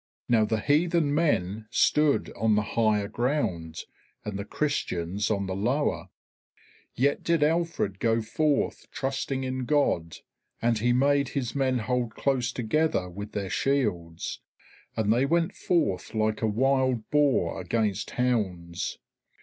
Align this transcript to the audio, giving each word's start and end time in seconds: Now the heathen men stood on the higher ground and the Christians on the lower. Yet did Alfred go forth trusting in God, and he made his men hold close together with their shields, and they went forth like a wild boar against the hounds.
Now 0.27 0.45
the 0.45 0.59
heathen 0.59 1.13
men 1.13 1.67
stood 1.69 2.31
on 2.35 2.55
the 2.55 2.63
higher 2.73 3.07
ground 3.07 3.83
and 4.25 4.35
the 4.39 4.45
Christians 4.45 5.29
on 5.29 5.45
the 5.45 5.55
lower. 5.55 6.09
Yet 6.95 7.23
did 7.23 7.43
Alfred 7.43 7.99
go 7.99 8.19
forth 8.23 8.87
trusting 8.89 9.43
in 9.43 9.65
God, 9.65 10.17
and 10.59 10.79
he 10.79 10.91
made 10.91 11.29
his 11.37 11.53
men 11.53 11.77
hold 11.77 12.15
close 12.15 12.51
together 12.51 13.11
with 13.11 13.33
their 13.33 13.51
shields, 13.51 14.39
and 14.97 15.13
they 15.13 15.27
went 15.27 15.55
forth 15.55 16.15
like 16.15 16.41
a 16.41 16.47
wild 16.47 17.07
boar 17.11 17.61
against 17.61 18.07
the 18.07 18.13
hounds. 18.15 18.97